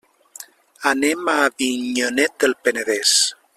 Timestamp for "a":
1.35-1.35